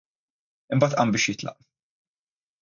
[0.75, 1.61] Imbagħad qam biex jitlaq.